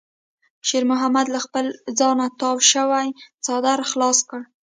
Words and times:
شېرمحمد 0.67 1.27
له 1.33 1.39
خپل 1.45 1.65
ځانه 1.99 2.25
تاو 2.39 2.55
شوی 2.71 3.07
څادر 3.45 3.79
خلاص 3.91 4.19
کړ. 4.29 4.41